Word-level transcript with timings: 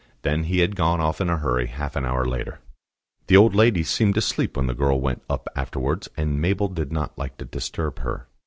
Then 0.23 0.45
he 0.45 0.61
had 0.61 0.75
gone 0.75 0.99
of 0.99 1.21
in 1.21 1.29
a 1.29 1.37
hurry 1.37 1.67
half 1.67 1.95
an 1.95 2.05
hour 2.07 2.25
later. 2.25 2.59
The 3.27 3.37
old 3.37 3.53
lady 3.53 3.83
seemed 3.83 4.17
asleep 4.17 4.57
when 4.57 4.65
the 4.65 4.73
girl 4.73 4.99
went 4.99 5.21
up 5.29 5.47
afterwards, 5.55 6.09
and 6.17 6.41
Mabel 6.41 6.69
did 6.69 6.91
not 6.91 7.15
like 7.19 7.37
to 7.37 7.45
disturb 7.45 7.99
her. 7.99 8.25